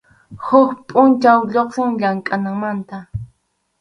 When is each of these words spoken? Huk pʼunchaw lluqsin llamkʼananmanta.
Huk 0.45 0.69
pʼunchaw 0.87 1.39
lluqsin 1.51 1.89
llamkʼananmanta. 1.99 2.97